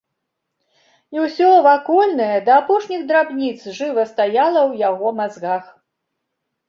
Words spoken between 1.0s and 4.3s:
І ўсё вакольнае да апошніх драбніц жыва